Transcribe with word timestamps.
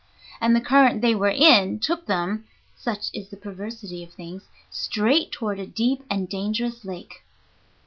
And 0.41 0.55
the 0.55 0.61
current 0.61 1.01
they 1.01 1.13
were 1.13 1.29
in 1.29 1.77
took 1.79 2.07
them 2.07 2.45
(such 2.75 3.11
is 3.13 3.29
the 3.29 3.37
perversity 3.37 4.03
of 4.03 4.11
things) 4.11 4.49
straight 4.71 5.31
toward 5.31 5.59
a 5.59 5.67
deep 5.67 6.01
and 6.09 6.27
dangerous 6.27 6.83
lake. 6.83 7.23